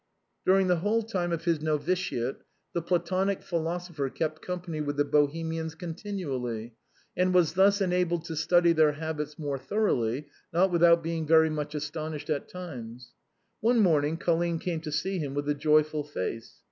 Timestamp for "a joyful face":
15.47-16.55